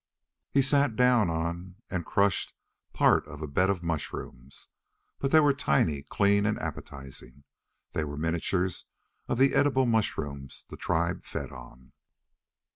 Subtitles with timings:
[0.49, 2.55] He sat down on and crushed
[2.91, 4.67] part of a bed of mushrooms.
[5.19, 7.43] But they were tiny, clean, and appetizing.
[7.91, 8.85] They were miniatures
[9.27, 11.91] of the edible mushrooms the tribe fed on.